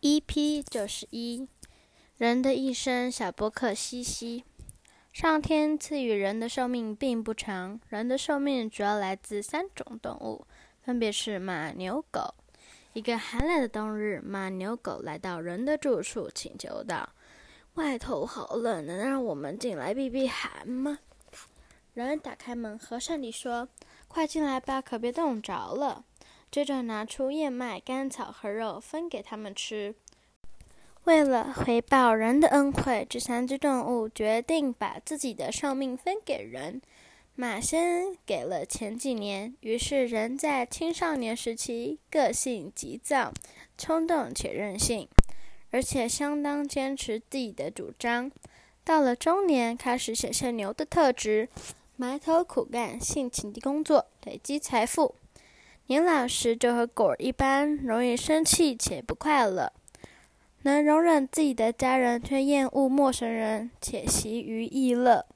[0.00, 1.48] EP 九十一，
[2.18, 4.44] 人的一生，小波克西西。
[5.12, 10.46] 上天赐予人的寿命并不长，人的寿命主要来自三种动物，
[10.80, 12.32] 分别是马、牛、狗。
[12.92, 17.08] 一个寒冷的冬日，马、牛、狗来到人的住处，请求道
[17.74, 21.00] ：“外头好冷，能让我们进来避避寒吗？”
[21.94, 23.68] 人打开门，和善地说
[24.06, 26.04] ：“快进来吧，可别冻着了。”
[26.50, 29.94] 接着拿出燕麦、甘草和肉分给他们吃。
[31.04, 36.82] 为了回报人的恩惠，这三只动物决定把自己的寿命分给人。
[37.34, 43.32] 马先给了前几年，于是人在青少年时期个性急躁、
[43.78, 45.08] 冲动且任性，
[45.70, 48.30] 而且相当坚持自己的主张。
[48.84, 51.48] 到了中年，开始显现牛的特质，
[51.96, 55.14] 埋头苦干、辛勤地工作，累积财富。
[55.88, 59.72] 年老时就和狗一般，容易生气且不快乐，
[60.60, 65.24] 能容忍自己的家人，却厌恶陌生人，且习于逸乐。